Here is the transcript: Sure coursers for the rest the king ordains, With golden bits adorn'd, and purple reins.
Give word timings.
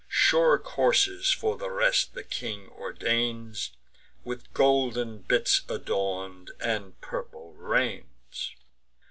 Sure 0.09 0.57
coursers 0.57 1.31
for 1.31 1.57
the 1.57 1.69
rest 1.69 2.15
the 2.15 2.23
king 2.23 2.69
ordains, 2.69 3.69
With 4.23 4.51
golden 4.51 5.19
bits 5.19 5.61
adorn'd, 5.69 6.49
and 6.59 6.99
purple 7.01 7.53
reins. 7.53 8.55